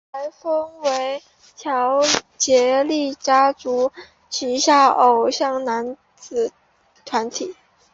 [0.11, 1.21] 台风为
[1.55, 2.01] 乔
[2.35, 3.91] 杰立家族
[4.31, 6.51] 旗下偶像男子
[7.05, 7.55] 团体。